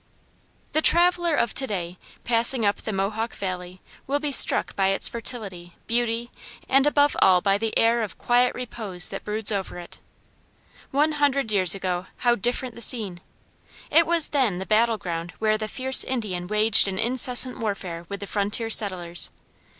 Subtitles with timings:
[0.71, 5.07] The traveler of to day, passing up the Mohawk Valley will be struck by its
[5.07, 6.31] fertility, beauty,
[6.67, 9.99] and above all by the air of quiet repose that broods over it.
[10.89, 13.21] One hundred years ago how different the scene!
[13.91, 18.21] It was then the battle ground where the fierce Indian waged an incessant warfare with
[18.21, 19.29] the frontier settlers.